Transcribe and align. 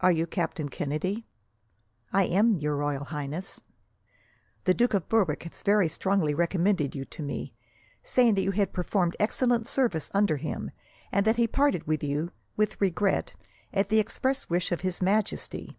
"Are 0.00 0.12
you 0.12 0.26
Captain 0.26 0.68
Kennedy?" 0.68 1.26
"I 2.12 2.24
am, 2.24 2.58
Your 2.58 2.76
Royal 2.76 3.04
Highness." 3.04 3.62
"The 4.64 4.74
Duke 4.74 4.92
of 4.92 5.08
Berwick 5.08 5.44
has 5.44 5.62
very 5.62 5.88
strongly 5.88 6.34
recommended 6.34 6.94
you 6.94 7.06
to 7.06 7.22
me, 7.22 7.54
saying 8.02 8.34
that 8.34 8.42
you 8.42 8.50
had 8.50 8.74
performed 8.74 9.16
excellent 9.18 9.66
service 9.66 10.10
under 10.12 10.36
him, 10.36 10.70
and 11.10 11.24
that 11.26 11.36
he 11.36 11.46
parted 11.48 11.86
with 11.86 12.04
you, 12.04 12.30
with 12.58 12.78
regret, 12.78 13.32
at 13.72 13.88
the 13.88 14.00
express 14.00 14.50
wish 14.50 14.70
of 14.70 14.82
His 14.82 15.00
Majesty. 15.00 15.78